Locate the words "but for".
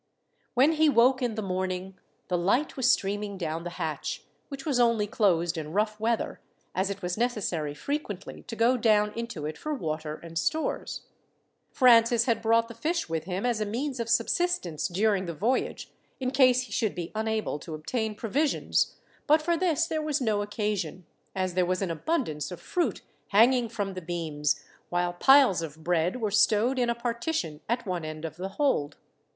19.27-19.55